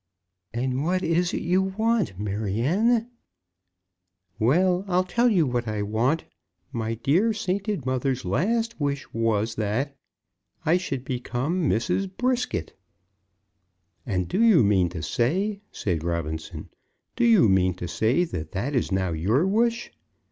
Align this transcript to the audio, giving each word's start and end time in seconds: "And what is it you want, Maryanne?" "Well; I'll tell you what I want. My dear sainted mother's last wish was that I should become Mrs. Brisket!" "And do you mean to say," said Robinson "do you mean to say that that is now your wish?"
"And 0.51 0.83
what 0.83 1.03
is 1.03 1.31
it 1.31 1.43
you 1.43 1.61
want, 1.61 2.17
Maryanne?" 2.17 3.11
"Well; 4.39 4.83
I'll 4.87 5.03
tell 5.03 5.29
you 5.29 5.45
what 5.45 5.67
I 5.67 5.83
want. 5.83 6.23
My 6.71 6.95
dear 6.95 7.33
sainted 7.33 7.85
mother's 7.85 8.25
last 8.25 8.79
wish 8.81 9.05
was 9.13 9.53
that 9.61 9.95
I 10.65 10.77
should 10.77 11.05
become 11.05 11.69
Mrs. 11.69 12.09
Brisket!" 12.17 12.75
"And 14.03 14.27
do 14.27 14.41
you 14.41 14.63
mean 14.63 14.89
to 14.89 15.03
say," 15.03 15.61
said 15.71 16.03
Robinson 16.03 16.69
"do 17.15 17.23
you 17.23 17.47
mean 17.47 17.75
to 17.75 17.87
say 17.87 18.23
that 18.23 18.53
that 18.53 18.73
is 18.73 18.91
now 18.91 19.11
your 19.11 19.45
wish?" 19.45 19.91